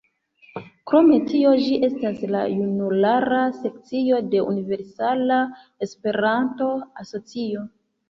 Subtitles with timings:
[0.91, 5.41] Krom tio, ĝi estas la junulara sekcio de Universala
[5.91, 7.69] Esperanto-Asocio.